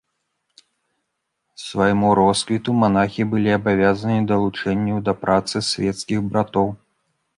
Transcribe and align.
Свайму 1.63 2.09
росквіту 2.19 2.75
манахі 2.83 3.27
былі 3.33 3.49
абавязаны 3.59 4.17
далучэнню 4.33 4.95
да 5.11 5.19
працы 5.27 5.55
свецкіх 5.71 6.19
братоў. 6.33 6.67